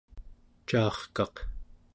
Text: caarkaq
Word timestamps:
caarkaq 0.69 1.35